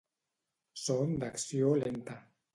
Són 0.85 1.13
d'acció 1.25 1.77
lenta. 1.85 2.19